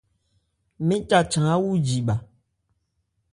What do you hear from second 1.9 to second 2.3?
bha.